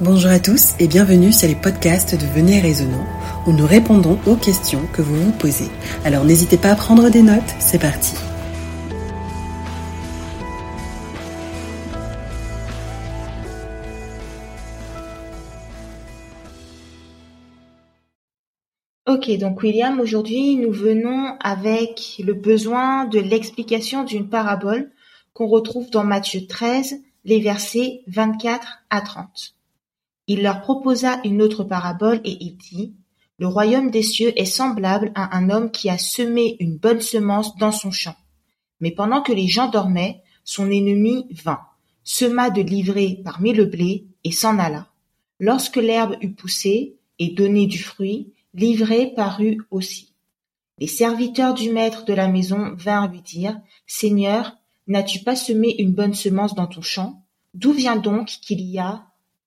Bonjour 0.00 0.30
à 0.30 0.40
tous 0.40 0.74
et 0.80 0.88
bienvenue 0.88 1.32
sur 1.32 1.46
les 1.46 1.54
podcasts 1.54 2.14
de 2.14 2.26
Venez 2.26 2.60
Raisonnant 2.60 3.06
où 3.46 3.52
nous 3.52 3.66
répondons 3.66 4.18
aux 4.26 4.36
questions 4.36 4.86
que 4.92 5.02
vous 5.02 5.14
vous 5.14 5.32
posez. 5.32 5.68
Alors 6.04 6.24
n'hésitez 6.24 6.56
pas 6.56 6.70
à 6.70 6.74
prendre 6.74 7.10
des 7.10 7.22
notes, 7.22 7.42
c'est 7.60 7.78
parti. 7.78 8.16
Ok, 19.06 19.30
donc 19.38 19.62
William, 19.62 20.00
aujourd'hui 20.00 20.56
nous 20.56 20.72
venons 20.72 21.36
avec 21.40 22.20
le 22.24 22.32
besoin 22.32 23.04
de 23.04 23.20
l'explication 23.20 24.04
d'une 24.04 24.28
parabole 24.28 24.90
qu'on 25.34 25.46
retrouve 25.46 25.90
dans 25.90 26.04
Matthieu 26.04 26.46
13, 26.46 27.00
les 27.24 27.40
versets 27.40 28.00
24 28.06 28.84
à 28.90 29.00
30. 29.02 29.54
Il 30.32 30.42
leur 30.42 30.62
proposa 30.62 31.20
une 31.24 31.42
autre 31.42 31.62
parabole 31.62 32.22
et 32.24 32.38
il 32.40 32.56
dit, 32.56 32.94
Le 33.38 33.46
royaume 33.46 33.90
des 33.90 34.02
cieux 34.02 34.32
est 34.40 34.46
semblable 34.46 35.12
à 35.14 35.36
un 35.36 35.50
homme 35.50 35.70
qui 35.70 35.90
a 35.90 35.98
semé 35.98 36.56
une 36.58 36.78
bonne 36.78 37.02
semence 37.02 37.54
dans 37.58 37.70
son 37.70 37.90
champ. 37.90 38.16
Mais 38.80 38.92
pendant 38.92 39.20
que 39.20 39.34
les 39.34 39.46
gens 39.46 39.68
dormaient, 39.68 40.22
son 40.42 40.70
ennemi 40.70 41.26
vint, 41.32 41.60
sema 42.02 42.48
de 42.48 42.62
l'ivraie 42.62 43.20
parmi 43.22 43.52
le 43.52 43.66
blé 43.66 44.06
et 44.24 44.32
s'en 44.32 44.58
alla. 44.58 44.88
Lorsque 45.38 45.76
l'herbe 45.76 46.16
eut 46.22 46.32
poussé 46.32 46.96
et 47.18 47.28
donné 47.28 47.66
du 47.66 47.82
fruit, 47.82 48.32
l'ivraie 48.54 49.12
parut 49.14 49.60
aussi. 49.70 50.14
Les 50.78 50.86
serviteurs 50.86 51.52
du 51.52 51.70
maître 51.70 52.06
de 52.06 52.14
la 52.14 52.28
maison 52.28 52.72
vinrent 52.74 53.08
lui 53.08 53.20
dire, 53.20 53.60
Seigneur, 53.86 54.56
n'as-tu 54.86 55.18
pas 55.18 55.36
semé 55.36 55.74
une 55.78 55.92
bonne 55.92 56.14
semence 56.14 56.54
dans 56.54 56.68
ton 56.68 56.80
champ? 56.80 57.22
D'où 57.52 57.72
vient 57.72 57.96
donc 57.96 58.28
qu'il 58.28 58.62
y 58.62 58.78
a 58.78 59.02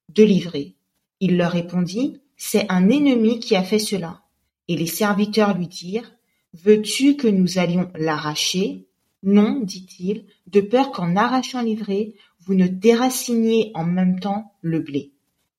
de 0.10 0.24
l'ivraie? 0.24 0.75
Il 1.20 1.38
leur 1.38 1.52
répondit, 1.52 2.22
C'est 2.38 2.70
un 2.72 2.90
ennemi 2.90 3.40
qui 3.40 3.56
a 3.56 3.64
fait 3.64 3.80
cela. 3.80 4.22
Et 4.68 4.76
les 4.76 4.88
serviteurs 4.88 5.58
lui 5.58 5.68
dirent, 5.68 6.12
Veux-tu 6.54 7.16
que 7.16 7.28
nous 7.28 7.58
allions 7.58 7.92
l'arracher? 7.96 8.88
Non, 9.24 9.60
dit-il, 9.62 10.26
de 10.48 10.62
peur 10.62 10.92
qu'en 10.92 11.16
arrachant 11.16 11.62
l'ivraie, 11.62 12.14
vous 12.40 12.54
ne 12.54 12.68
déraciniez 12.68 13.72
en 13.74 13.84
même 13.84 14.20
temps 14.20 14.54
le 14.62 14.80
blé. 14.80 15.12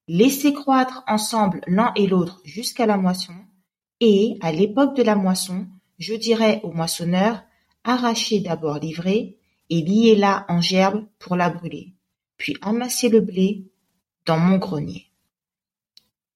Laissez 0.08 0.52
croître 0.52 1.02
ensemble 1.08 1.60
l'un 1.66 1.92
et 1.96 2.06
l'autre 2.06 2.40
jusqu'à 2.44 2.86
la 2.86 2.96
moisson, 2.96 3.34
et, 4.00 4.36
à 4.40 4.52
l'époque 4.52 4.94
de 4.94 5.02
la 5.02 5.16
moisson, 5.16 5.66
je 5.98 6.14
dirai 6.14 6.60
au 6.62 6.70
moissonneur, 6.70 7.42
arrachez 7.82 8.40
d'abord 8.40 8.78
l'ivraie, 8.78 9.36
et 9.68 9.82
liez-la 9.82 10.46
en 10.48 10.60
gerbe 10.60 11.04
pour 11.18 11.34
la 11.34 11.50
brûler, 11.50 11.94
puis 12.36 12.56
amassez 12.62 13.08
le 13.08 13.20
blé 13.20 13.66
dans 14.26 14.38
mon 14.38 14.58
grenier. 14.58 15.06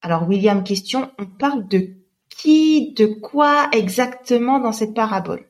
Alors 0.02 0.28
William, 0.28 0.64
question, 0.64 1.10
on 1.18 1.26
parle 1.26 1.68
de 1.68 1.96
qui, 2.28 2.94
de 2.94 3.06
quoi 3.06 3.68
exactement 3.72 4.60
dans 4.60 4.72
cette 4.72 4.94
parabole? 4.94 5.44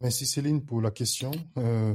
Merci 0.00 0.24
Céline 0.24 0.64
pour 0.64 0.80
la 0.80 0.90
question. 0.90 1.30
Euh, 1.58 1.94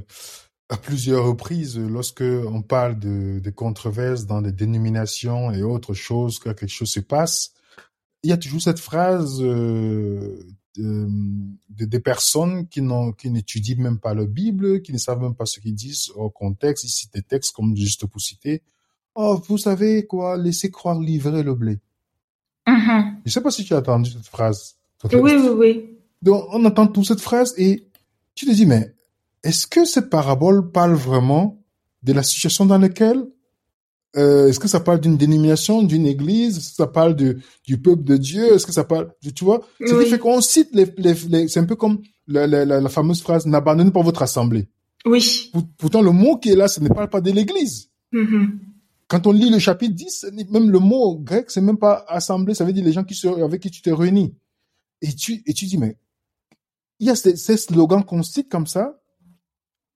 à 0.70 0.78
plusieurs 0.78 1.26
reprises, 1.26 1.78
lorsque 1.80 2.22
on 2.22 2.62
parle 2.62 3.00
de, 3.00 3.40
de 3.40 3.50
controverses 3.50 4.26
dans 4.26 4.42
les 4.42 4.52
dénominations 4.52 5.52
et 5.52 5.64
autres 5.64 5.94
choses, 5.94 6.38
que 6.38 6.50
quelque 6.50 6.68
chose 6.70 6.92
se 6.92 7.00
passe, 7.00 7.54
il 8.22 8.30
y 8.30 8.34
a 8.34 8.38
toujours 8.38 8.62
cette 8.62 8.80
phrase 8.80 9.42
euh, 9.42 10.40
de, 10.78 11.08
de, 11.70 11.86
des 11.86 12.00
personnes 12.00 12.68
qui 12.68 12.82
n'étudient 12.82 13.78
même 13.78 14.00
pas 14.00 14.14
la 14.14 14.26
Bible, 14.26 14.82
qui 14.82 14.94
ne 14.94 14.98
savent 14.98 15.22
même 15.22 15.36
pas 15.36 15.46
ce 15.46 15.60
qu'ils 15.60 15.76
disent 15.76 16.12
au 16.16 16.30
contexte. 16.30 16.84
Ici, 16.84 17.10
des 17.14 17.22
textes 17.22 17.56
comme 17.56 17.76
juste 17.76 18.06
pour 18.06 18.22
citer. 18.22 18.62
Oh, 19.16 19.42
vous 19.48 19.58
savez 19.58 20.06
quoi? 20.06 20.38
Laissez 20.38 20.70
croire 20.72 21.00
livrer 21.00 21.42
le 21.44 21.56
blé. 21.56 21.80
Mhm. 22.68 23.18
Je 23.26 23.32
sais 23.32 23.42
pas 23.42 23.52
si 23.52 23.64
tu 23.64 23.74
as 23.74 23.78
entendu 23.80 24.12
cette 24.12 24.26
phrase. 24.28 24.76
Oui, 25.12 25.20
oui, 25.36 25.50
oui. 25.58 25.90
Donc, 26.22 26.46
on 26.52 26.64
entend 26.66 26.88
toute 26.88 27.06
cette 27.06 27.22
phrase 27.22 27.54
et 27.58 27.88
tu 28.34 28.46
te 28.46 28.52
dis, 28.52 28.66
mais 28.66 28.94
est-ce 29.44 29.68
que 29.68 29.86
cette 29.86 30.10
parabole 30.10 30.72
parle 30.72 30.94
vraiment 30.94 31.62
de 32.04 32.14
la 32.14 32.24
situation 32.24 32.66
dans 32.66 32.78
laquelle 32.80 33.24
euh, 34.18 34.48
Est-ce 34.48 34.60
que 34.60 34.68
ça 34.68 34.80
parle 34.80 35.00
d'une 35.00 35.18
dénomination, 35.18 35.84
d'une 35.84 36.08
église? 36.08 36.58
Est-ce 36.58 36.70
que 36.70 36.76
ça 36.76 36.88
parle 36.88 37.16
de, 37.16 37.38
du 37.66 37.78
peuple 37.80 38.04
de 38.04 38.18
Dieu? 38.18 38.54
Est-ce 38.56 38.66
que 38.66 38.72
ça 38.72 38.84
parle, 38.84 39.12
tu 39.36 39.44
vois? 39.46 39.62
Ce 39.86 39.94
Oui. 39.94 40.06
fait 40.08 40.18
qu'on 40.20 40.42
cite 40.42 40.70
les, 40.74 40.86
les, 40.98 41.14
les- 41.30 41.48
c'est 41.48 41.60
un 41.60 41.66
peu 41.66 41.76
comme 41.76 42.00
la, 42.28 42.48
la, 42.48 42.66
la, 42.66 42.82
la 42.82 42.90
fameuse 42.90 43.22
phrase 43.22 43.46
n'abandonnez 43.46 43.92
pas 43.92 44.02
votre 44.02 44.24
assemblée. 44.24 44.68
Oui. 45.06 45.50
Pour- 45.54 45.64
Pourtant, 45.78 46.02
le 46.02 46.12
mot 46.12 46.38
qui 46.38 46.50
est 46.52 46.56
là, 46.56 46.68
ce 46.68 46.80
ne 46.80 46.90
parle 46.90 47.10
pas 47.10 47.22
de 47.22 47.32
l'église. 47.32 47.90
Mhm. 48.12 48.60
Quand 49.08 49.28
on 49.28 49.32
lit 49.32 49.50
le 49.50 49.60
chapitre 49.60 49.94
10, 49.94 50.28
même 50.50 50.70
le 50.70 50.80
mot 50.80 51.18
grec, 51.18 51.52
c'est 51.52 51.62
même 51.62 51.78
pas 51.78 52.04
assemblée, 52.08 52.56
ça 52.56 52.66
veut 52.66 52.74
dire 52.74 52.84
les 52.84 52.94
gens 52.94 53.04
qui 53.04 53.14
se, 53.14 53.28
avec 53.28 53.62
qui 53.62 53.70
tu 53.70 53.82
t'es 53.82 53.92
réuni. 53.92 54.36
Et 55.02 55.14
tu, 55.14 55.44
et 55.46 55.54
tu 55.54 55.66
dis, 55.66 55.78
mais 55.78 55.98
il 57.00 57.08
y 57.08 57.10
a 57.10 57.16
ces, 57.16 57.36
ces 57.36 57.58
slogans 57.58 58.04
qu'on 58.04 58.24
cite 58.24 58.50
comme 58.50 58.66
ça. 58.66 59.00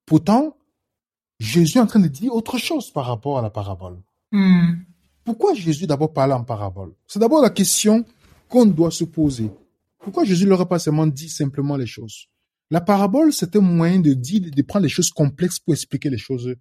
Pourtant, 0.05 0.57
Jésus 1.39 1.77
est 1.77 1.81
en 1.81 1.87
train 1.87 1.99
de 1.99 2.07
dire 2.07 2.33
autre 2.33 2.57
chose 2.57 2.91
par 2.91 3.05
rapport 3.05 3.39
à 3.39 3.41
la 3.41 3.49
parabole. 3.49 4.01
Hmm. 4.31 4.73
Pourquoi 5.23 5.53
Jésus 5.53 5.87
d'abord 5.87 6.13
parle 6.13 6.33
en 6.33 6.43
parabole? 6.43 6.93
C'est 7.07 7.19
d'abord 7.19 7.41
la 7.41 7.49
question 7.49 8.05
qu'on 8.47 8.65
doit 8.65 8.91
se 8.91 9.03
poser. 9.03 9.49
Pourquoi 9.99 10.23
Jésus 10.23 10.45
leur 10.45 10.61
a 10.61 10.67
pas 10.67 10.79
seulement 10.79 11.07
dit 11.07 11.29
simplement 11.29 11.77
les 11.77 11.85
choses? 11.85 12.27
La 12.71 12.81
parabole, 12.81 13.33
c'est 13.33 13.55
un 13.55 13.61
moyen 13.61 13.99
de 13.99 14.13
dire, 14.13 14.41
de 14.41 14.61
prendre 14.61 14.83
les 14.83 14.89
choses 14.89 15.11
complexes 15.11 15.59
pour 15.59 15.73
expliquer 15.73 16.09
les 16.09 16.17
choses, 16.17 16.53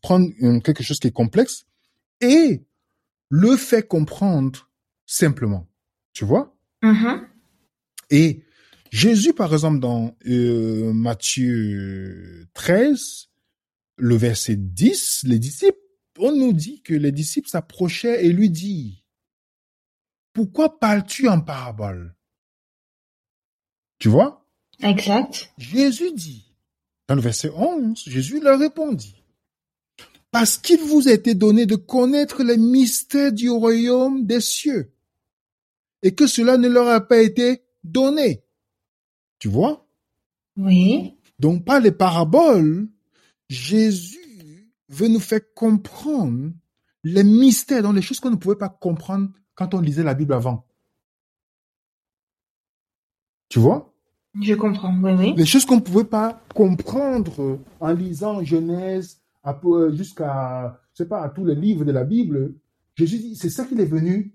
prendre 0.00 0.28
quelque 0.62 0.82
chose 0.82 0.98
qui 0.98 1.08
est 1.08 1.12
complexe 1.12 1.64
et 2.20 2.64
le 3.28 3.56
fait 3.56 3.86
comprendre 3.86 4.70
simplement. 5.06 5.68
Tu 6.12 6.24
vois? 6.24 6.56
Mhm. 6.82 7.26
Et 8.10 8.44
Jésus, 8.90 9.32
par 9.32 9.52
exemple, 9.52 9.80
dans 9.80 10.14
euh, 10.26 10.92
Matthieu 10.92 12.46
13, 12.52 13.30
le 13.96 14.16
verset 14.16 14.56
10, 14.56 15.22
les 15.24 15.38
disciples, 15.38 15.78
on 16.18 16.32
nous 16.32 16.52
dit 16.52 16.82
que 16.82 16.92
les 16.92 17.12
disciples 17.12 17.48
s'approchaient 17.48 18.26
et 18.26 18.32
lui 18.32 18.50
disent, 18.50 18.98
pourquoi 20.34 20.78
parles-tu 20.78 21.28
en 21.28 21.40
parabole 21.40 22.14
Tu 23.98 24.08
vois? 24.08 24.46
Exact. 24.82 25.52
Jésus 25.56 26.12
dit, 26.12 26.51
dans 27.08 27.14
le 27.14 27.20
verset 27.20 27.50
11, 27.50 28.02
Jésus 28.06 28.40
leur 28.40 28.58
répondit, 28.58 29.22
parce 30.30 30.56
qu'il 30.56 30.80
vous 30.80 31.08
a 31.08 31.12
été 31.12 31.34
donné 31.34 31.66
de 31.66 31.76
connaître 31.76 32.42
les 32.42 32.56
mystères 32.56 33.32
du 33.32 33.50
royaume 33.50 34.26
des 34.26 34.40
cieux, 34.40 34.92
et 36.02 36.14
que 36.14 36.26
cela 36.26 36.56
ne 36.56 36.68
leur 36.68 36.88
a 36.88 37.00
pas 37.00 37.20
été 37.20 37.62
donné. 37.84 38.44
Tu 39.38 39.48
vois? 39.48 39.86
Oui. 40.56 41.16
Donc 41.38 41.64
par 41.64 41.80
les 41.80 41.92
paraboles, 41.92 42.88
Jésus 43.48 44.72
veut 44.88 45.08
nous 45.08 45.20
faire 45.20 45.40
comprendre 45.54 46.52
les 47.04 47.24
mystères, 47.24 47.82
dans 47.82 47.92
les 47.92 48.02
choses 48.02 48.20
qu'on 48.20 48.30
ne 48.30 48.36
pouvait 48.36 48.56
pas 48.56 48.68
comprendre 48.68 49.30
quand 49.54 49.74
on 49.74 49.80
lisait 49.80 50.04
la 50.04 50.14
Bible 50.14 50.32
avant. 50.32 50.66
Tu 53.48 53.58
vois? 53.58 53.91
Je 54.40 54.54
comprends. 54.54 54.94
Oui, 55.02 55.12
oui. 55.18 55.34
Les 55.36 55.44
choses 55.46 55.64
qu'on 55.66 55.76
ne 55.76 55.80
pouvait 55.80 56.04
pas 56.04 56.40
comprendre 56.54 57.58
en 57.80 57.92
lisant 57.92 58.42
Genèse 58.42 59.20
euh, 59.46 59.94
jusqu'à, 59.94 60.80
je 60.94 61.02
sais 61.02 61.08
pas, 61.08 61.22
à 61.22 61.28
tous 61.28 61.44
les 61.44 61.54
livres 61.54 61.84
de 61.84 61.92
la 61.92 62.04
Bible. 62.04 62.54
Jésus 62.94 63.18
dit, 63.18 63.36
c'est 63.36 63.50
ça 63.50 63.64
qu'il 63.64 63.80
est 63.80 63.84
venu. 63.86 64.34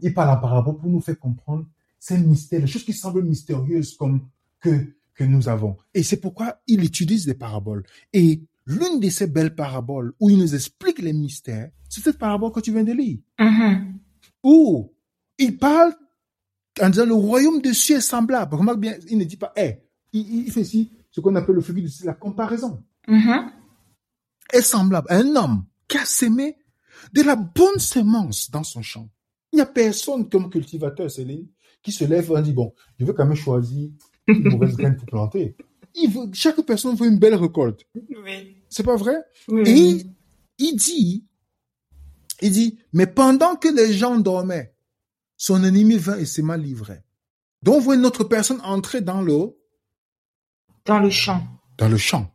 Il 0.00 0.14
parle 0.14 0.30
en 0.30 0.40
parabole 0.40 0.78
pour 0.78 0.88
nous 0.90 1.00
faire 1.00 1.18
comprendre 1.18 1.66
ces 1.98 2.16
mystères, 2.18 2.60
les 2.60 2.66
choses 2.66 2.84
qui 2.84 2.94
semblent 2.94 3.22
mystérieuses 3.22 3.96
comme 3.96 4.26
que, 4.60 4.94
que 5.14 5.24
nous 5.24 5.48
avons. 5.48 5.76
Et 5.92 6.02
c'est 6.02 6.16
pourquoi 6.20 6.60
il 6.66 6.82
utilise 6.82 7.26
des 7.26 7.34
paraboles. 7.34 7.84
Et 8.12 8.42
l'une 8.66 9.00
de 9.00 9.10
ces 9.10 9.26
belles 9.26 9.54
paraboles 9.54 10.14
où 10.18 10.30
il 10.30 10.38
nous 10.38 10.54
explique 10.54 11.00
les 11.00 11.12
mystères, 11.12 11.70
c'est 11.88 12.00
cette 12.02 12.18
parabole 12.18 12.52
que 12.52 12.60
tu 12.60 12.72
viens 12.72 12.84
de 12.84 12.92
lire 12.92 13.18
Mhm. 13.38 13.98
où 14.42 14.92
il 15.38 15.58
parle 15.58 15.92
en 16.80 16.90
disant 16.90 17.06
le 17.06 17.14
royaume 17.14 17.60
des 17.60 17.74
cieux 17.74 17.96
est 17.96 18.00
semblable. 18.00 18.54
Remarque 18.54 18.80
bien, 18.80 18.96
il 19.08 19.18
ne 19.18 19.24
dit 19.24 19.36
pas, 19.36 19.52
eh, 19.56 19.76
il, 20.12 20.46
il 20.46 20.52
fait 20.52 20.62
ici 20.62 20.90
ce 21.10 21.20
qu'on 21.20 21.34
appelle 21.36 21.56
le 21.56 21.60
figure 21.60 21.84
de 21.84 22.06
la 22.06 22.14
comparaison. 22.14 22.82
Mhm. 23.08 23.50
Est 24.52 24.62
semblable 24.62 25.06
à 25.10 25.16
un 25.16 25.36
homme 25.36 25.64
qui 25.88 25.98
a 25.98 26.04
semé 26.04 26.56
de 27.12 27.22
la 27.22 27.36
bonne 27.36 27.78
semence 27.78 28.50
dans 28.50 28.62
son 28.62 28.82
champ. 28.82 29.08
Il 29.52 29.56
n'y 29.56 29.62
a 29.62 29.66
personne 29.66 30.28
comme 30.28 30.48
cultivateur, 30.50 31.10
Céline, 31.10 31.48
qui 31.82 31.92
se 31.92 32.04
lève 32.04 32.32
et 32.36 32.42
dit, 32.42 32.52
bon, 32.52 32.72
je 32.98 33.04
veux 33.04 33.12
quand 33.12 33.26
même 33.26 33.36
choisir 33.36 33.90
une 34.26 34.48
mauvaise 34.48 34.76
graine 34.76 34.96
pour 34.96 35.06
planter. 35.06 35.56
Il 35.94 36.10
veut, 36.10 36.30
chaque 36.32 36.60
personne 36.62 36.94
veut 36.94 37.08
une 37.08 37.18
belle 37.18 37.34
récolte. 37.34 37.84
Oui. 37.94 38.56
C'est 38.68 38.84
pas 38.84 38.96
vrai? 38.96 39.16
Oui. 39.48 39.62
Et 39.66 40.06
il 40.58 40.76
dit, 40.76 41.24
il 42.40 42.52
dit, 42.52 42.78
mais 42.92 43.06
pendant 43.06 43.56
que 43.56 43.68
les 43.68 43.92
gens 43.92 44.18
dormaient, 44.18 44.72
son 45.40 45.64
ennemi 45.64 45.96
vint 45.96 46.18
et 46.18 46.26
s'est 46.26 46.42
mal 46.42 46.60
livré. 46.60 46.98
Donc, 47.62 47.76
on 47.76 47.80
voit 47.80 47.94
une 47.94 48.04
autre 48.04 48.24
personne 48.24 48.60
entrer 48.60 49.00
dans 49.00 49.22
le, 49.22 49.56
Dans 50.84 50.98
le 50.98 51.08
champ. 51.08 51.42
dans 51.78 51.88
le 51.88 51.96
champ. 51.96 52.30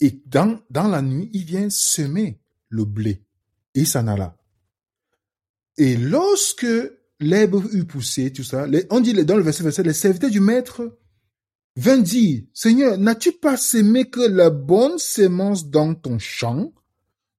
Et 0.00 0.22
dans, 0.24 0.58
dans 0.70 0.88
la 0.88 1.02
nuit, 1.02 1.28
il 1.34 1.44
vient 1.44 1.68
semer 1.68 2.40
le 2.70 2.86
blé. 2.86 3.22
Et 3.74 3.80
il 3.80 3.86
s'en 3.86 4.06
alla. 4.06 4.38
Et 5.76 5.98
lorsque 5.98 6.66
l'herbe 7.20 7.62
eut 7.74 7.84
poussé, 7.84 8.32
tout 8.32 8.42
ça, 8.42 8.66
on 8.88 9.00
dit 9.00 9.12
dans 9.12 9.36
le 9.36 9.42
verset 9.42 9.64
27, 9.64 9.84
les 9.86 9.92
serviteurs 9.92 10.30
du 10.30 10.40
maître 10.40 10.98
vint 11.76 11.98
dire, 11.98 12.42
Seigneur, 12.54 12.96
n'as-tu 12.96 13.32
pas 13.32 13.58
semé 13.58 14.08
que 14.08 14.20
la 14.20 14.48
bonne 14.48 14.96
sémence 14.98 15.68
dans 15.68 15.94
ton 15.94 16.18
champ? 16.18 16.72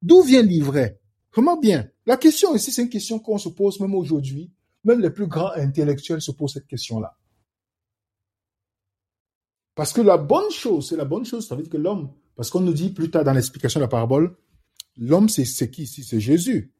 D'où 0.04 0.22
vient 0.22 0.44
l'ivraie? 0.44 1.02
Comment 1.32 1.58
bien? 1.58 1.90
La 2.06 2.18
question 2.18 2.56
ici, 2.56 2.72
c'est 2.72 2.84
une 2.84 2.90
question 2.90 3.18
qu'on 3.18 3.40
se 3.40 3.50
pose 3.50 3.80
même 3.80 3.96
aujourd'hui. 3.96 4.52
Même 4.84 5.02
les 5.02 5.10
plus 5.10 5.28
grands 5.28 5.52
intellectuels 5.52 6.22
se 6.22 6.32
posent 6.32 6.54
cette 6.54 6.68
question-là. 6.68 7.18
Parce 9.76 9.94
que 9.94 10.02
la 10.02 10.18
bonne 10.18 10.52
chose, 10.52 10.90
c'est 10.90 10.98
la 10.98 11.06
bonne 11.06 11.26
chose, 11.26 11.48
ça 11.48 11.56
veut 11.56 11.64
dire 11.64 11.72
que 11.72 11.78
l'homme, 11.78 12.14
parce 12.36 12.50
qu'on 12.50 12.60
nous 12.60 12.74
dit 12.74 12.90
plus 12.90 13.10
tard 13.10 13.24
dans 13.24 13.34
l'explication 13.34 13.80
de 13.80 13.86
la 13.86 13.90
parabole, 13.90 14.36
l'homme, 14.98 15.30
c'est 15.30 15.72
qui? 15.72 15.84
Ici? 15.84 16.04
C'est 16.04 16.20
Jésus. 16.20 16.74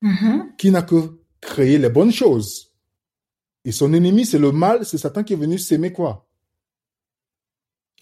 Mhm. 0.00 0.54
Qui 0.56 0.70
n'a 0.70 0.82
que 0.82 1.20
créé 1.40 1.78
les 1.78 1.90
bonnes 1.90 2.12
choses. 2.12 2.72
Et 3.64 3.72
son 3.72 3.92
ennemi, 3.92 4.26
c'est 4.26 4.38
le 4.38 4.52
mal, 4.52 4.84
c'est 4.84 4.98
Satan 4.98 5.24
qui 5.24 5.32
est 5.32 5.36
venu 5.36 5.58
s'aimer 5.58 5.92
quoi? 5.92 6.28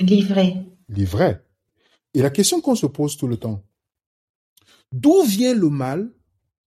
Livré. 0.01 0.67
L'ivraie. 0.89 1.45
Et 2.15 2.21
la 2.21 2.31
question 2.31 2.61
qu'on 2.61 2.75
se 2.75 2.87
pose 2.87 3.17
tout 3.17 3.29
le 3.29 3.37
temps, 3.37 3.65
d'où 4.91 5.23
vient 5.23 5.55
le 5.55 5.71
mal 5.71 6.13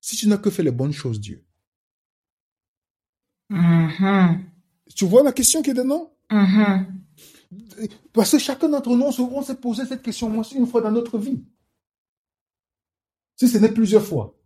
si 0.02 0.16
tu 0.16 0.28
n'as 0.28 0.38
que 0.38 0.50
fait 0.50 0.64
les 0.64 0.72
bonnes 0.72 0.94
choses, 0.94 1.20
Dieu? 1.20 1.45
Mhm. 3.50 4.46
Tu 4.96 5.06
vois 5.06 5.24
la 5.24 5.32
question 5.32 5.62
qui 5.62 5.72
est 5.72 5.76
dedans? 5.76 6.12
Mhm. 6.32 7.02
Parce 8.14 8.32
que 8.32 8.40
chacun 8.40 8.70
d'entre 8.70 8.96
nous, 8.96 9.06
on 9.06 9.42
s'est 9.42 9.56
posé 9.56 9.86
cette 9.86 10.02
question 10.02 10.30
moins 10.30 10.44
une 10.44 10.68
fois 10.68 10.82
dans 10.82 10.92
notre 10.92 11.18
vie. 11.18 11.44
Si 13.36 13.48
ce 13.48 13.58
n'est 13.58 13.72
plusieurs 13.72 14.06
fois. 14.06 14.38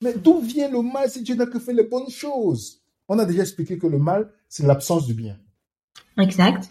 Mais 0.00 0.14
d'où 0.14 0.40
vient 0.40 0.68
le 0.68 0.82
mal 0.82 1.10
si 1.10 1.22
tu 1.22 1.34
n'as 1.36 1.46
que 1.46 1.58
fait 1.58 1.72
les 1.72 1.84
bonnes 1.84 2.10
choses? 2.10 2.82
On 3.08 3.18
a 3.18 3.24
déjà 3.24 3.42
expliqué 3.42 3.78
que 3.78 3.86
le 3.86 3.98
mal, 3.98 4.32
c'est 4.48 4.66
l'absence 4.66 5.06
du 5.06 5.14
bien. 5.14 5.38
Exact. 6.18 6.70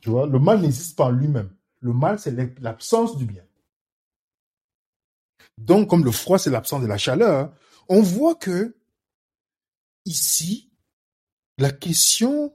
Tu 0.00 0.10
vois, 0.10 0.26
le 0.26 0.38
mal 0.38 0.60
n'existe 0.60 0.96
pas 0.96 1.06
en 1.06 1.10
lui-même. 1.10 1.50
Le 1.80 1.92
mal, 1.92 2.18
c'est 2.18 2.34
l'absence 2.60 3.16
du 3.16 3.24
bien. 3.24 3.44
Donc, 5.58 5.88
comme 5.88 6.04
le 6.04 6.10
froid, 6.10 6.38
c'est 6.38 6.50
l'absence 6.50 6.82
de 6.82 6.86
la 6.86 6.98
chaleur, 6.98 7.52
on 7.88 8.00
voit 8.00 8.34
que 8.34 8.76
ici, 10.04 10.70
la 11.58 11.70
question 11.70 12.52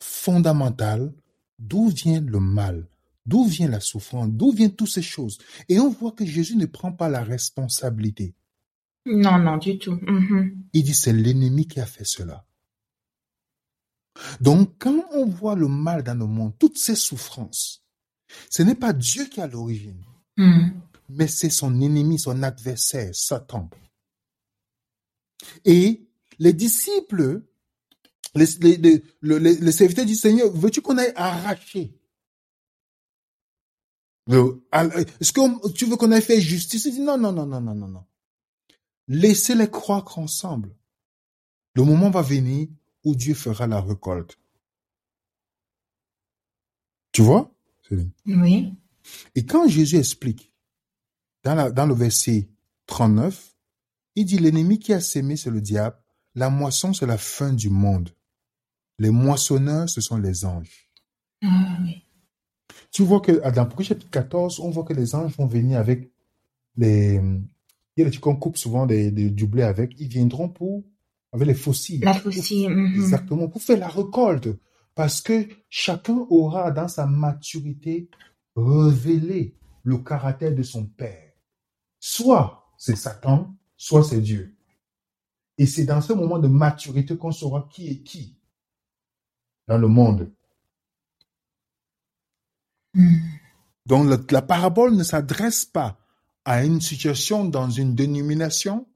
fondamentale, 0.00 1.12
d'où 1.58 1.88
vient 1.88 2.20
le 2.20 2.40
mal 2.40 2.88
D'où 3.26 3.46
vient 3.46 3.68
la 3.68 3.80
souffrance 3.80 4.28
D'où 4.28 4.52
viennent 4.52 4.74
toutes 4.76 4.90
ces 4.90 5.00
choses? 5.02 5.38
Et 5.70 5.80
on 5.80 5.88
voit 5.90 6.12
que 6.12 6.26
Jésus 6.26 6.56
ne 6.56 6.66
prend 6.66 6.92
pas 6.92 7.08
la 7.08 7.24
responsabilité. 7.24 8.34
Non, 9.06 9.38
non, 9.38 9.56
du 9.56 9.78
tout. 9.78 9.98
Mhm. 10.02 10.62
Il 10.74 10.82
dit 10.84 10.94
c'est 10.94 11.12
l'ennemi 11.12 11.66
qui 11.66 11.80
a 11.80 11.86
fait 11.86 12.04
cela. 12.04 12.44
Donc 14.40 14.74
quand 14.78 15.04
on 15.12 15.26
voit 15.26 15.54
le 15.56 15.68
mal 15.68 16.02
dans 16.02 16.14
le 16.18 16.26
monde, 16.26 16.52
toutes 16.58 16.76
ces 16.78 16.94
souffrances, 16.94 17.82
ce 18.50 18.62
n'est 18.62 18.74
pas 18.74 18.92
Dieu 18.92 19.24
qui 19.26 19.40
a 19.40 19.46
l'origine, 19.46 20.04
Mhm. 20.36 20.80
mais 21.08 21.26
c'est 21.26 21.50
son 21.50 21.80
ennemi, 21.80 22.18
son 22.18 22.42
adversaire, 22.42 23.14
Satan. 23.14 23.70
Et 25.64 26.06
les 26.38 26.52
disciples, 26.52 27.42
les, 28.34 28.46
les, 28.60 28.76
les, 28.78 29.02
les- 29.38 29.56
les 29.56 29.72
serviteurs 29.72 30.06
du 30.06 30.14
Seigneur, 30.14 30.50
veux-tu 30.52 30.80
qu'on 30.82 30.98
aille 30.98 31.12
arracher? 31.16 31.98
Est-ce 34.30 35.32
que 35.32 35.72
tu 35.72 35.84
veux 35.86 35.96
qu'on 35.96 36.12
aille 36.12 36.22
faire 36.22 36.40
justice? 36.40 36.86
Il 36.86 36.92
dit 36.94 37.00
non, 37.00 37.18
non, 37.18 37.32
non, 37.32 37.46
non, 37.46 37.60
non, 37.60 37.74
non, 37.74 37.88
non. 37.88 38.04
Laissez-les 39.08 39.70
croître 39.70 40.18
ensemble. 40.18 40.74
Le 41.74 41.82
moment 41.84 42.10
va 42.10 42.22
venir 42.22 42.68
où 43.04 43.14
Dieu 43.14 43.34
fera 43.34 43.66
la 43.66 43.80
récolte. 43.80 44.38
Tu 47.12 47.22
vois 47.22 47.54
Céline? 47.86 48.10
Oui. 48.26 48.72
Et 49.34 49.44
quand 49.44 49.68
Jésus 49.68 49.96
explique, 49.96 50.52
dans, 51.42 51.54
la- 51.54 51.70
dans 51.70 51.86
le 51.86 51.94
verset 51.94 52.48
39, 52.86 53.54
il 54.14 54.24
dit 54.24 54.38
l'ennemi 54.38 54.78
qui 54.78 54.92
a 54.94 55.00
sémé, 55.00 55.36
c'est 55.36 55.50
le 55.50 55.60
diable. 55.60 55.96
La 56.34 56.50
moisson, 56.50 56.92
c'est 56.92 57.06
la 57.06 57.18
fin 57.18 57.52
du 57.52 57.70
monde. 57.70 58.10
Les 58.98 59.10
moissonneurs, 59.10 59.88
ce 59.88 60.00
sont 60.00 60.16
les 60.18 60.44
anges. 60.44 60.90
Ah, 61.42 61.78
oui. 61.82 62.02
Tu 62.90 63.02
vois 63.02 63.20
que 63.20 63.32
dans 63.32 63.62
Apocalypse 63.62 63.88
chapitre 63.88 64.10
14, 64.10 64.60
on 64.60 64.70
voit 64.70 64.84
que 64.84 64.92
les 64.92 65.14
anges 65.14 65.36
vont 65.36 65.46
venir 65.46 65.78
avec 65.78 66.12
les... 66.76 67.20
Il 67.96 68.00
y 68.00 68.02
a 68.02 68.04
des 68.06 68.10
trucs 68.10 68.22
qu'on 68.24 68.36
coupe 68.36 68.56
souvent 68.56 68.86
des, 68.86 69.10
des- 69.12 69.30
du 69.30 69.46
blé 69.46 69.62
avec. 69.62 69.94
Ils 70.00 70.08
viendront 70.08 70.48
pour... 70.48 70.84
avec 71.32 71.46
les 71.46 71.54
fossiles. 71.54 72.00
La 72.04 72.14
faucille. 72.14 72.68
mhm. 72.68 72.94
Exactement, 72.96 73.48
pour 73.48 73.62
faire 73.62 73.78
la 73.78 73.88
récolte. 73.88 74.48
Parce 74.94 75.20
que 75.20 75.48
chacun 75.68 76.24
aura 76.30 76.70
dans 76.70 76.88
sa 76.88 77.06
maturité 77.06 78.08
révélé 78.56 79.56
le 79.82 79.98
caractère 79.98 80.54
de 80.54 80.62
son 80.62 80.86
père. 80.86 81.32
Soit 82.00 82.64
c'est 82.78 82.96
Satan, 82.96 83.54
soit 83.76 84.04
c'est 84.04 84.20
Dieu. 84.20 84.53
Et 85.58 85.66
c'est 85.66 85.84
dans 85.84 86.00
ce 86.00 86.12
moment 86.12 86.38
de 86.38 86.48
maturité 86.48 87.16
qu'on 87.16 87.32
saura 87.32 87.68
qui 87.70 87.88
est 87.88 88.02
qui 88.02 88.36
dans 89.66 89.78
le 89.78 89.88
monde. 89.88 90.30
Donc 93.86 94.08
la, 94.08 94.18
la 94.30 94.42
parabole 94.42 94.94
ne 94.94 95.02
s'adresse 95.02 95.64
pas 95.64 95.98
à 96.44 96.64
une 96.64 96.80
situation 96.80 97.44
dans 97.44 97.70
une 97.70 97.94
dénomination, 97.94 98.86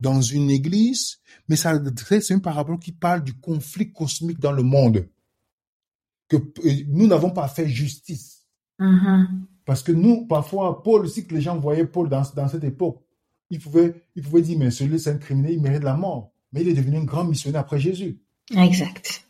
dans 0.00 0.20
une 0.20 0.50
église, 0.50 1.18
mais 1.48 1.56
ça 1.56 1.72
s'adresse 1.72 2.30
à 2.30 2.34
une 2.34 2.42
parabole 2.42 2.78
qui 2.78 2.92
parle 2.92 3.24
du 3.24 3.34
conflit 3.34 3.92
cosmique 3.92 4.38
dans 4.38 4.52
le 4.52 4.62
monde. 4.62 5.08
Que 6.28 6.36
euh, 6.36 6.84
nous 6.88 7.06
n'avons 7.06 7.30
pas 7.30 7.48
fait 7.48 7.68
justice. 7.68 8.46
Mhm. 8.78 9.46
Parce 9.64 9.82
que 9.82 9.92
nous, 9.92 10.26
parfois, 10.26 10.82
Paul 10.82 11.02
aussi, 11.02 11.26
que 11.26 11.34
les 11.34 11.40
gens 11.40 11.58
voyaient 11.58 11.86
Paul 11.86 12.08
dans, 12.08 12.22
dans 12.34 12.48
cette 12.48 12.64
époque, 12.64 13.02
ils 13.50 13.60
pouvaient, 13.60 13.94
ils 14.14 14.22
pouvaient 14.22 14.42
dire, 14.42 14.58
mais 14.58 14.70
celui-là, 14.70 14.98
c'est 14.98 15.10
un 15.10 15.18
criminel, 15.18 15.52
il 15.52 15.62
mérite 15.62 15.82
la 15.82 15.96
mort. 15.96 16.32
Mais 16.52 16.62
il 16.62 16.68
est 16.68 16.74
devenu 16.74 16.96
un 16.98 17.04
grand 17.04 17.24
missionnaire 17.24 17.60
après 17.62 17.78
Jésus. 17.78 18.20
Exact. 18.56 19.24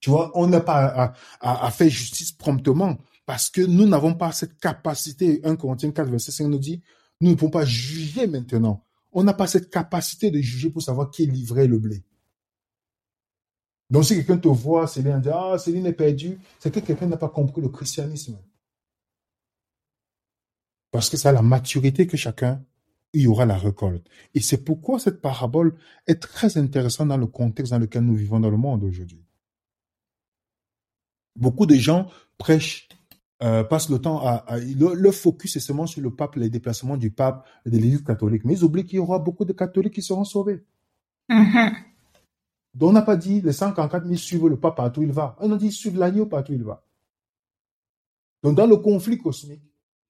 Tu 0.00 0.08
vois, 0.10 0.30
on 0.34 0.46
n'a 0.46 0.60
pas 0.60 0.86
à, 0.86 1.12
à- 1.40 1.66
à 1.66 1.70
faire 1.70 1.88
justice 1.90 2.32
promptement 2.32 2.96
parce 3.26 3.50
que 3.50 3.60
nous 3.60 3.86
n'avons 3.86 4.14
pas 4.14 4.32
cette 4.32 4.58
capacité. 4.58 5.40
1 5.44 5.56
Corinthiens 5.56 5.90
4, 5.90 6.08
verset 6.08 6.32
5 6.32 6.46
nous 6.48 6.58
dit, 6.58 6.82
nous 7.20 7.30
ne 7.30 7.34
pouvons 7.34 7.50
pas 7.50 7.66
juger 7.66 8.26
maintenant. 8.26 8.82
On 9.12 9.22
n'a 9.24 9.34
pas 9.34 9.46
cette 9.46 9.68
capacité 9.70 10.30
de 10.30 10.40
juger 10.40 10.70
pour 10.70 10.80
savoir 10.82 11.10
qui 11.10 11.24
est 11.24 11.26
livré 11.26 11.66
le 11.66 11.78
blé. 11.78 12.02
Donc 13.90 14.04
si 14.04 14.14
quelqu'un 14.14 14.38
te 14.38 14.48
voit, 14.48 14.86
Céline, 14.86 15.20
dit, 15.20 15.28
ah, 15.32 15.56
Céline 15.58 15.84
est 15.86 15.92
perdue, 15.92 16.38
c'est 16.58 16.72
que 16.72 16.80
quelqu'un 16.80 17.06
n'a 17.06 17.16
pas 17.16 17.28
compris 17.28 17.60
le 17.60 17.68
christianisme. 17.68 18.38
Parce 20.92 21.10
que 21.10 21.16
c'est 21.16 21.28
à 21.28 21.32
la 21.32 21.42
maturité 21.42 22.06
que 22.06 22.16
chacun, 22.16 22.64
il 23.12 23.22
y 23.22 23.26
aura 23.26 23.44
la 23.46 23.56
récolte. 23.56 24.06
Et 24.34 24.40
c'est 24.40 24.64
pourquoi 24.64 24.98
cette 24.98 25.20
parabole 25.20 25.76
est 26.06 26.20
très 26.22 26.56
intéressante 26.58 27.08
dans 27.08 27.16
le 27.16 27.26
contexte 27.26 27.72
dans 27.72 27.78
lequel 27.78 28.02
nous 28.04 28.14
vivons 28.14 28.40
dans 28.40 28.50
le 28.50 28.56
monde 28.56 28.84
aujourd'hui. 28.84 29.24
Beaucoup 31.36 31.66
de 31.66 31.74
gens 31.74 32.08
prêchent, 32.38 32.88
euh, 33.42 33.64
passent 33.64 33.88
le 33.88 33.98
temps 33.98 34.20
à, 34.24 34.34
à- 34.46 34.58
le, 34.58 34.94
le 34.94 35.10
focus 35.10 35.56
est 35.56 35.60
seulement 35.60 35.86
sur 35.86 36.02
le 36.02 36.14
pape, 36.14 36.36
les 36.36 36.50
déplacements 36.50 36.96
du 36.96 37.10
pape 37.10 37.46
et 37.64 37.70
de 37.70 37.76
l'Église 37.76 38.02
catholique. 38.04 38.44
Mais 38.44 38.54
ils 38.54 38.64
oublient 38.64 38.84
qu'il 38.84 38.96
y 38.96 39.00
aura 39.00 39.18
beaucoup 39.18 39.44
de 39.44 39.52
catholiques 39.52 39.94
qui 39.94 40.02
seront 40.02 40.24
sauvés. 40.24 40.64
Donc 42.74 42.90
on 42.90 42.92
n'a 42.92 43.02
pas 43.02 43.16
dit 43.16 43.40
les 43.40 43.52
144 43.52 44.04
000 44.04 44.16
suivent 44.16 44.46
le 44.48 44.58
pape 44.58 44.76
partout 44.76 45.00
où 45.00 45.04
il 45.04 45.12
va. 45.12 45.36
On 45.40 45.50
a 45.52 45.56
dit 45.56 45.72
suivent 45.72 45.98
l'agneau 45.98 46.26
partout 46.26 46.52
où 46.52 46.54
il 46.56 46.62
va. 46.64 46.84
Donc 48.42 48.56
dans 48.56 48.66
le 48.66 48.76
conflit 48.76 49.18
cosmique, 49.18 49.62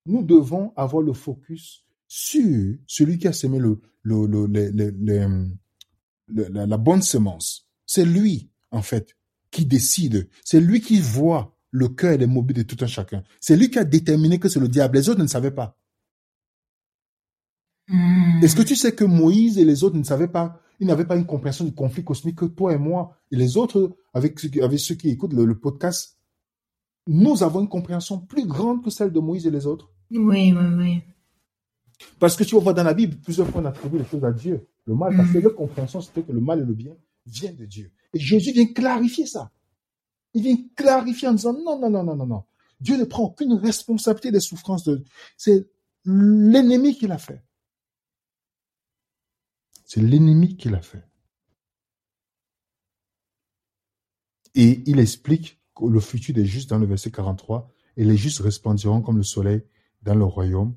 nous 0.07 0.23
devons 0.23 0.73
avoir 0.76 1.02
le 1.02 1.12
focus 1.12 1.85
sur 2.12 2.75
celui 2.88 3.19
qui 3.19 3.29
a 3.29 3.33
semé 3.33 3.61
le, 3.61 3.81
la, 6.29 6.67
la 6.67 6.76
bonne 6.76 7.02
semence. 7.02 7.69
C'est 7.87 8.05
lui, 8.05 8.50
en 8.73 8.83
fait, 8.83 9.17
qui 9.52 9.64
décide. 9.64 10.29
C'est 10.45 10.61
lui 10.61 10.81
qui 10.81 10.99
voit 10.99 11.57
le 11.71 11.88
cœur 11.88 12.11
et 12.12 12.19
les 12.19 12.26
mobiles 12.26 12.57
de 12.57 12.62
tout 12.64 12.76
un 12.81 12.88
chacun. 12.88 13.23
C'est 13.40 13.57
lui 13.57 13.71
qui 13.71 13.79
a 13.79 13.85
déterminé 13.85 14.40
que 14.40 14.49
c'est 14.49 14.59
le 14.59 14.67
diable. 14.67 14.97
Les 14.99 15.09
autres 15.09 15.23
ne 15.23 15.29
savaient 15.29 15.52
pas. 15.52 15.79
Mhm. 17.88 18.40
Est-ce 18.43 18.57
que 18.57 18.62
tu 18.62 18.75
sais 18.75 18.93
que 18.93 19.05
Moïse 19.05 19.57
et 19.59 19.64
les 19.64 19.85
autres 19.85 19.97
ne 19.97 20.02
savaient 20.02 20.26
pas, 20.29 20.61
ils 20.81 20.88
n'avaient 20.88 21.05
pas 21.07 21.17
une 21.17 21.26
compréhension 21.26 21.64
du 21.64 21.73
conflit 21.75 22.02
cosmique 22.02 22.38
que 22.38 22.45
toi 22.47 22.73
et 22.73 22.79
moi 22.79 23.17
et 23.31 23.37
les 23.37 23.57
autres, 23.57 23.97
avec, 24.14 24.40
ceux 24.40 24.49
qui- 24.49 24.61
avec 24.61 24.81
ceux 24.81 24.97
qui 24.97 25.11
écoutent 25.11 25.33
le, 25.35 25.45
le 25.45 25.59
podcast, 25.61 26.19
nous 27.07 27.45
avons 27.45 27.61
une 27.61 27.69
compréhension 27.69 28.19
plus 28.19 28.47
grande 28.47 28.83
que 28.83 28.90
celle 28.90 29.12
de 29.12 29.21
Moïse 29.21 29.47
et 29.47 29.50
les 29.52 29.67
autres. 29.67 29.93
Oui, 30.11 30.52
oui, 30.52 30.67
oui. 30.76 31.02
Parce 32.19 32.37
que 32.37 32.45
tu 32.45 32.54
vas 32.54 32.61
voir 32.61 32.75
dans 32.75 32.85
la 32.85 32.95
Bible, 32.95 33.16
plusieurs 33.16 33.49
fois 33.49 33.61
on 33.61 33.64
attribue 33.64 33.99
les 33.99 34.04
choses 34.04 34.25
à 34.25 34.33
Dieu. 34.33 34.66
Le 34.87 34.95
mal, 34.95 35.16
parce 35.16 35.33
que 35.33 35.38
leur 35.38 35.54
compréhension, 35.54 36.00
c'était 36.00 36.23
que 36.23 36.33
le 36.33 36.40
mal 36.40 36.61
et 36.61 36.64
le 36.64 36.75
bien 36.75 36.97
viennent 37.26 37.57
de 37.57 37.66
Dieu. 37.66 37.92
Et 38.14 38.19
Jésus 38.19 38.52
vient 38.52 38.66
clarifier 38.73 39.26
ça. 39.26 39.50
Il 40.35 40.42
vient 40.42 40.57
clarifier 40.75 41.28
en 41.28 41.35
disant 41.35 41.52
non, 41.52 41.78
non, 41.78 41.90
non, 41.90 42.02
non, 42.02 42.16
non, 42.16 42.26
non. 42.26 42.45
Dieu 42.80 42.97
ne 42.97 43.04
prend 43.04 43.25
aucune 43.25 43.52
responsabilité 43.54 44.30
des 44.30 44.40
souffrances 44.40 44.85
de, 44.85 45.04
c'est 45.37 45.69
l'ennemi 46.04 46.97
qui 46.97 47.07
l'a 47.07 47.19
fait. 47.19 47.42
C'est 49.85 50.00
l'ennemi 50.00 50.57
qui 50.57 50.71
l'a 50.71 50.80
fait. 50.80 51.04
Et 54.54 54.83
il 54.87 54.99
explique 54.99 55.61
que 55.75 55.85
le 55.85 56.00
futur 56.00 56.35
des 56.35 56.47
justes 56.47 56.71
dans 56.71 56.78
le 56.78 56.87
verset 56.87 57.11
43, 57.11 57.71
et 57.97 58.04
les 58.04 58.16
justes 58.16 58.40
resplendiront 58.40 59.02
comme 59.02 59.19
le 59.19 59.23
soleil 59.23 59.62
dans 60.02 60.14
le 60.14 60.25
royaume 60.25 60.75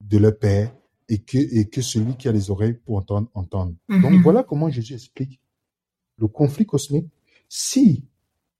de 0.00 0.18
leur 0.18 0.38
Père, 0.38 0.74
et 1.08 1.18
que, 1.18 1.38
et 1.38 1.68
que 1.68 1.82
celui 1.82 2.16
qui 2.16 2.28
a 2.28 2.32
les 2.32 2.50
oreilles 2.50 2.74
pour 2.74 2.96
entendre, 2.96 3.28
entende. 3.34 3.74
Donc 3.88 4.12
Mhm. 4.12 4.22
voilà 4.22 4.42
comment 4.44 4.70
Jésus 4.70 4.94
explique 4.94 5.40
le 6.18 6.28
conflit 6.28 6.66
cosmique. 6.66 7.08
Si 7.48 8.04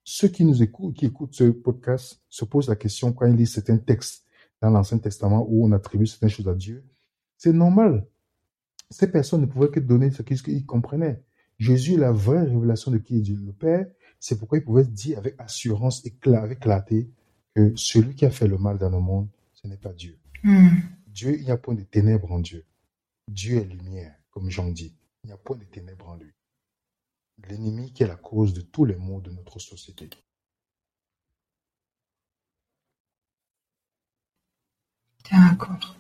ceux 0.03 0.29
qui 0.29 0.45
nous 0.45 0.61
écoutent, 0.63 0.97
qui 0.97 1.07
écoutent 1.07 1.35
ce 1.35 1.45
podcast, 1.45 2.21
se 2.29 2.45
posent 2.45 2.69
la 2.69 2.75
question 2.77 3.13
quand 3.13 3.27
ils 3.27 3.37
lisent 3.37 3.53
certains 3.55 3.79
textes 3.79 4.25
dans 4.61 4.71
l'Ancien 4.71 4.99
Testament 4.99 5.47
où 5.49 5.65
on 5.65 5.71
attribue 5.73 6.07
certaines 6.07 6.29
choses 6.31 6.49
à 6.49 6.55
Dieu, 6.55 6.83
c'est 7.37 7.53
normal. 7.53 8.07
Ces 8.91 9.11
personnes 9.11 9.43
ne 9.43 9.47
pouvaient 9.47 9.71
que 9.71 9.79
donner 9.81 10.11
ce 10.11 10.23
qu'ils 10.23 10.67
comprenaient. 10.67 11.23
Jésus 11.59 11.95
est 11.95 11.99
la 11.99 12.11
vraie 12.11 12.43
révélation 12.43 12.91
de 12.91 12.99
qui 12.99 13.19
est 13.19 13.21
Dieu 13.21 13.39
le 13.47 13.53
Père. 13.53 13.87
C'est 14.19 14.39
pourquoi 14.39 14.59
il 14.59 14.65
pouvait 14.65 14.85
dire 14.85 15.19
avec 15.19 15.37
assurance 15.39 16.05
et 16.05 16.13
avec 16.35 16.59
clarté 16.61 17.09
que 17.55 17.73
celui 17.77 18.15
qui 18.17 18.27
a 18.27 18.31
fait 18.31 18.49
le 18.49 18.59
mal 18.59 18.77
dans 18.79 18.91
le 18.91 18.99
monde, 18.99 19.29
ce 19.53 19.69
n'est 19.69 19.77
pas 19.77 19.93
Dieu. 19.93 20.19
Hmm. 20.43 20.69
Dieu, 21.13 21.37
il 21.37 21.45
n'y 21.45 21.51
a 21.51 21.57
point 21.57 21.75
de 21.75 21.83
ténèbres 21.83 22.31
en 22.31 22.39
Dieu. 22.39 22.65
Dieu 23.29 23.59
est 23.59 23.65
lumière, 23.65 24.15
comme 24.31 24.49
Jean 24.49 24.71
dit. 24.71 24.95
Il 25.23 25.27
n'y 25.27 25.33
a 25.33 25.37
point 25.37 25.57
de 25.57 25.65
ténèbres 25.65 26.09
en 26.09 26.17
lui. 26.17 26.33
L'ennemi 27.49 27.93
qui 27.93 28.03
est 28.03 28.07
la 28.07 28.17
cause 28.17 28.55
de 28.55 28.61
tous 28.61 28.85
les 28.85 28.97
maux 28.97 29.21
de 29.21 29.31
notre 29.31 29.59
société. 29.59 30.09
D'accord. 35.31 35.97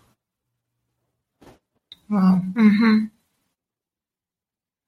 Wow. 2.09 2.37
Mhm. 2.55 3.11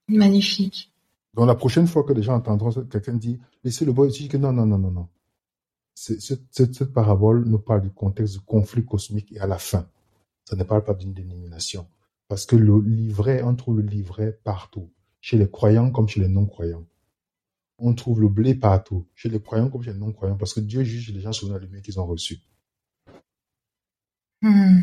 Magnifique. 0.09 0.93
Donc 1.35 1.47
la 1.47 1.55
prochaine 1.55 1.87
fois 1.87 2.05
que 2.05 2.13
les 2.13 2.23
gens 2.23 2.35
entendront 2.35 2.71
quelqu'un 2.85 3.15
dit, 3.15 3.41
laissez 3.65 3.85
le 3.85 3.93
boy 3.93 4.11
dire 4.11 4.29
que 4.29 4.37
non, 4.37 4.53
non, 4.53 4.67
non, 4.67 4.79
non, 4.79 4.91
non. 4.91 5.09
Cette, 5.95 6.43
cette 6.53 6.85
parabole 6.93 7.45
nous 7.45 7.59
parle 7.59 7.83
du 7.83 7.91
contexte 7.91 8.35
du 8.35 8.41
conflit 8.41 8.85
cosmique 8.85 9.33
et 9.33 9.41
à 9.41 9.47
la 9.47 9.59
fin. 9.59 9.89
Ça 10.45 10.57
ne 10.57 10.65
parle 10.65 10.85
pas 10.85 10.95
d'une 10.95 11.13
dénomination. 11.13 11.87
Parce 12.29 12.47
que 12.47 12.57
le 12.57 12.81
livret, 12.81 13.43
on 13.43 13.55
trouve 13.55 13.81
le 13.81 13.87
livret 13.87 14.41
partout. 14.45 14.91
Chez 15.21 15.37
les 15.37 15.51
croyants 15.51 15.91
comme 15.91 16.09
chez 16.09 16.21
les 16.21 16.29
non-croyants. 16.29 16.87
On 17.79 17.95
trouve 17.95 18.21
le 18.21 18.29
blé 18.29 18.55
partout. 18.55 19.07
Chez 19.15 19.29
les 19.29 19.41
croyants 19.41 19.69
comme 19.69 19.83
chez 19.83 19.93
les 19.93 19.99
non-croyants. 19.99 20.37
Parce 20.37 20.55
que 20.55 20.61
Dieu 20.61 20.83
juge 20.83 21.13
les 21.13 21.21
gens 21.21 21.33
selon 21.33 21.53
la 21.53 21.59
lumière 21.59 21.83
qu'ils 21.83 22.01
ont 22.01 22.07
reçue. 22.07 22.41
Hmm. 24.41 24.81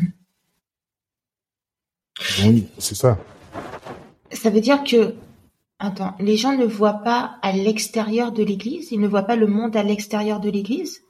Donc, 2.42 2.64
c'est 2.78 2.94
ça. 2.94 3.18
Ça 4.32 4.50
veut 4.50 4.60
dire 4.60 4.84
que, 4.84 5.14
attends, 5.78 6.14
les 6.20 6.36
gens 6.36 6.56
ne 6.56 6.64
voient 6.64 7.02
pas 7.02 7.38
à 7.42 7.52
l'extérieur 7.52 8.32
de 8.32 8.42
l'Église, 8.42 8.92
ils 8.92 9.00
ne 9.00 9.08
voient 9.08 9.24
pas 9.24 9.36
le 9.36 9.46
monde 9.46 9.76
à 9.76 9.82
l'extérieur 9.82 10.40
de 10.40 10.50
l'Église? 10.50 11.02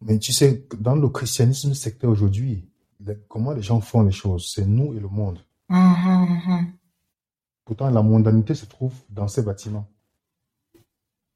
Mais 0.00 0.18
tu 0.18 0.32
sais, 0.32 0.66
dans 0.78 0.94
le 0.94 1.08
christianisme 1.08 1.74
sectaire 1.74 2.10
aujourd'hui, 2.10 2.68
les- 3.00 3.18
comment 3.28 3.52
les 3.52 3.62
gens 3.62 3.80
font 3.80 4.02
les 4.02 4.12
choses, 4.12 4.50
c'est 4.54 4.66
nous 4.66 4.94
et 4.94 5.00
le 5.00 5.08
monde. 5.08 5.38
Mhm, 5.68 5.78
mhm. 6.46 6.66
Pourtant, 7.64 7.90
la 7.90 8.02
mondanité 8.02 8.54
se 8.54 8.66
trouve 8.66 8.94
dans 9.10 9.28
ces 9.28 9.42
bâtiments. 9.42 9.86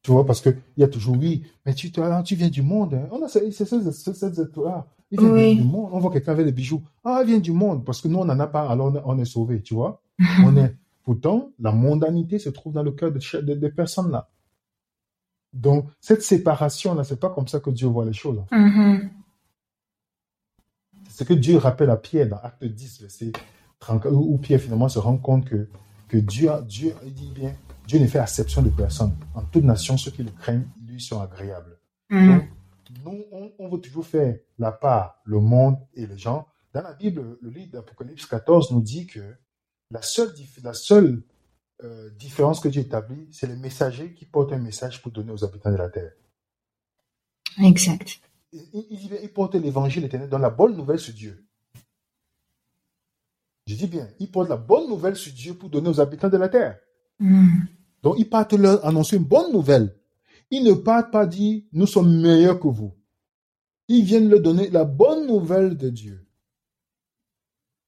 Tu 0.02 0.12
vois, 0.12 0.25
parce 0.25 0.40
que 0.40 0.50
il 0.76 0.81
y 0.81 0.85
a 0.85 0.88
toujours, 0.88 1.17
oui, 1.19 1.45
mais 1.67 1.75
tu, 1.75 1.90
tu 1.93 2.35
viens 2.37 2.49
du 2.49 2.62
monde. 2.62 2.95
hein. 2.95 3.09
On 3.11 3.23
a 3.23 3.29
ces- 3.29 3.45
viennent 5.19 5.33
Oui. 5.33 5.57
du 5.57 5.64
monde. 5.64 5.90
On 5.93 5.99
voit 5.99 6.11
quelqu'un 6.12 6.33
avec 6.33 6.47
des 6.47 6.52
bijoux. 6.52 6.83
Ah, 7.05 7.21
il 7.23 7.26
vient 7.29 7.38
du 7.40 7.52
monde. 7.52 7.85
Parce 7.85 8.00
que 8.00 8.09
nous, 8.09 8.19
on 8.19 8.25
n'en 8.25 8.38
a 8.40 8.47
pas, 8.47 8.69
alors 8.71 8.93
on 9.05 9.19
est, 9.19 9.25
sauvé, 9.25 9.61
tu 9.61 9.75
vois. 9.75 10.00
On 10.45 10.57
est, 10.57 10.75
pourtant, 11.02 11.50
la 11.59 11.73
mondanité 11.73 12.38
se 12.38 12.49
trouve 12.49 12.73
dans 12.73 12.83
le 12.83 12.93
cœur 12.93 13.11
de, 13.12 13.19
cha- 13.21 13.43
de- 13.43 13.55
des 13.55 13.71
personnes 13.71 14.11
là. 14.11 14.31
Donc, 15.52 15.87
cette 16.00 16.23
séparation-là, 16.23 17.02
c'est 17.05 17.19
pas 17.19 17.31
comme 17.31 17.49
ça 17.49 17.59
que 17.61 17.71
Dieu 17.71 17.88
voit 17.88 18.05
les 18.05 18.12
choses. 18.12 18.40
Mhm. 18.52 19.11
C'est 19.11 19.11
ce 21.21 21.25
que 21.25 21.35
Dieu 21.35 21.59
rappelle 21.59 21.91
à 21.91 21.99
Pierre 21.99 22.31
dans 22.31 22.39
Acte 22.39 22.65
10, 22.65 23.03
verset 23.03 23.33
34, 23.81 24.11
où 24.15 24.39
Pierre 24.39 24.59
finalement 24.59 24.89
se 24.89 24.99
rend 24.99 25.19
compte 25.19 25.45
que, 25.45 25.69
que 26.09 26.17
Dieu, 26.17 26.50
Dieu, 26.67 26.95
il 27.05 27.12
dit 27.12 27.31
bien, 27.31 27.55
Dieu 27.87 27.99
ne 27.99 28.07
fait 28.07 28.21
acception 28.21 28.62
de 28.62 28.71
personne. 28.71 29.15
En 29.35 29.43
toute 29.43 29.65
nation, 29.65 29.99
ceux 29.99 30.12
qui 30.12 30.23
le 30.23 30.31
craignent, 30.31 30.67
lui 30.83 30.99
sont 30.99 31.21
agréables. 31.21 31.79
Donc, 32.11 32.45
nous, 33.05 33.23
on, 33.33 33.53
on 33.59 33.69
veut 33.69 33.83
toujours 33.83 34.07
faire 34.07 34.35
la 34.59 34.73
part, 34.73 35.21
le 35.27 35.41
monde 35.41 35.77
et 35.93 36.07
les 36.07 36.17
gens. 36.17 36.47
Dans 36.73 36.81
la 36.81 36.95
Bible, 36.95 37.37
le 37.43 37.50
livre 37.50 37.73
d'Apocalypse 37.73 38.25
14 38.25 38.71
nous 38.71 38.81
dit 38.81 39.07
que 39.07 39.37
la 39.91 40.00
seule, 40.00 40.33
la 40.62 40.73
seule 40.73 41.23
euh, 41.85 42.09
différence 42.12 42.61
que 42.61 42.69
Dieu 42.69 42.81
établit, 42.81 43.29
c'est 43.31 43.47
les 43.47 43.57
messagers 43.57 44.15
qui 44.15 44.25
portent 44.25 44.55
un 44.55 44.59
message 44.59 45.03
pour 45.03 45.12
donner 45.12 45.33
aux 45.33 45.45
habitants 45.45 45.71
de 45.71 45.77
la 45.77 45.91
terre. 45.91 46.12
Exact. 47.62 48.23
Il, 48.52 48.62
il, 49.23 49.33
porte 49.33 49.54
l'évangile 49.54 50.04
éternel 50.04 50.28
dans 50.28 50.38
la 50.38 50.50
bonne 50.50 50.76
nouvelle 50.76 50.99
sur 50.99 51.14
Dieu. 51.14 51.47
Je 53.66 53.76
dis 53.76 53.87
bien, 53.87 54.09
il 54.19 54.30
porte 54.30 54.49
la 54.49 54.57
bonne 54.57 54.88
nouvelle 54.88 55.14
sur 55.14 55.33
Dieu 55.33 55.54
pour 55.54 55.71
donner 55.71 55.88
aux 55.88 56.00
habitants 56.00 56.28
de 56.28 56.37
la 56.37 56.49
terre. 56.49 56.78
Mhm. 57.21 57.69
Donc, 58.02 58.16
ils 58.19 58.28
partent 58.28 58.54
leur 58.54 58.85
annoncer 58.85 59.16
une 59.16 59.25
bonne 59.25 59.52
nouvelle. 59.52 59.95
Ils 60.50 60.64
ne 60.64 60.73
partent 60.73 61.12
pas 61.12 61.26
dire, 61.26 61.62
nous 61.73 61.87
sommes 61.87 62.21
meilleurs 62.21 62.59
que 62.59 62.66
vous. 62.66 62.92
Ils 63.87 64.04
viennent 64.04 64.28
leur 64.28 64.40
donner 64.40 64.69
la 64.71 64.85
bonne 64.85 65.28
nouvelle 65.28 65.76
de 65.76 65.88
Dieu. 65.88 66.26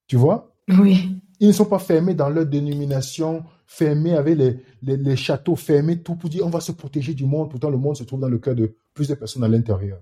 Tu 0.07 0.17
vois? 0.17 0.55
Oui. 0.69 1.17
Ils 1.41 1.49
ne 1.49 1.53
sont 1.53 1.65
pas 1.65 1.81
fermés 1.81 2.15
dans 2.15 2.29
leur 2.29 2.47
dénomination, 2.47 3.43
fermés 3.67 4.15
avec 4.15 4.39
les, 4.39 4.63
les, 4.83 4.97
les 4.97 5.17
châteaux 5.17 5.57
fermés, 5.57 6.01
tout 6.01 6.15
pour 6.15 6.31
dire 6.31 6.47
on 6.47 6.51
va 6.51 6.61
se 6.61 6.71
protéger 6.71 7.15
du 7.15 7.25
monde. 7.25 7.51
Pourtant, 7.51 7.71
le 7.71 7.79
monde 7.79 7.97
se 7.97 8.05
trouve 8.05 8.21
dans 8.21 8.29
le 8.29 8.39
cœur 8.39 8.55
de 8.55 8.77
plusieurs 8.95 9.19
personnes 9.19 9.43
à 9.43 9.49
l'intérieur. 9.49 10.01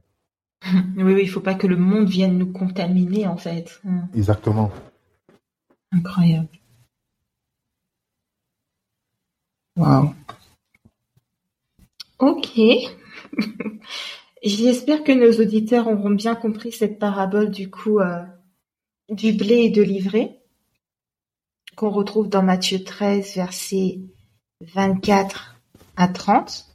Oui, 0.96 1.14
oui, 1.14 1.20
il 1.22 1.30
faut 1.30 1.40
pas 1.40 1.54
que 1.54 1.66
le 1.66 1.76
monde 1.76 2.08
vienne 2.08 2.38
nous 2.38 2.52
contaminer, 2.52 3.26
en 3.26 3.36
fait. 3.36 3.80
Mhm. 3.84 4.08
Exactement. 4.14 4.70
Incroyable. 5.92 6.48
Wow. 9.76 10.14
Ok. 12.18 12.60
J'espère 14.42 15.04
que 15.04 15.12
nos 15.12 15.42
auditeurs 15.42 15.88
auront 15.88 16.10
bien 16.10 16.34
compris 16.34 16.72
cette 16.72 16.98
parabole 16.98 17.50
du 17.50 17.70
coup 17.70 17.98
euh, 18.00 18.22
du 19.10 19.32
blé 19.32 19.56
et 19.56 19.70
de 19.70 19.82
l'ivraie 19.82 20.40
qu'on 21.76 21.90
retrouve 21.90 22.28
dans 22.28 22.42
Matthieu 22.42 22.84
13, 22.84 23.34
versets 23.36 24.00
24 24.60 25.56
à 25.96 26.08
30. 26.08 26.66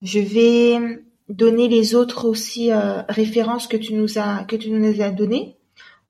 Je 0.00 0.18
vais 0.18 1.02
donner 1.32 1.68
les 1.68 1.94
autres 1.94 2.26
aussi 2.28 2.70
euh, 2.70 3.02
références 3.08 3.66
que 3.66 3.76
tu 3.76 3.94
nous 3.94 4.18
as 4.18 4.44
que 4.44 4.54
tu 4.56 4.70
nous 4.70 5.00
as 5.00 5.10
données. 5.10 5.56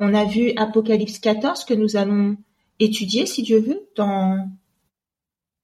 On 0.01 0.15
a 0.15 0.25
vu 0.25 0.53
Apocalypse 0.57 1.19
14 1.21 1.65
que 1.65 1.75
nous 1.75 1.97
allons 1.97 2.37
étudier, 2.81 3.25
si 3.27 3.43
Dieu 3.43 3.61
veut, 3.61 3.81
dans, 3.97 4.51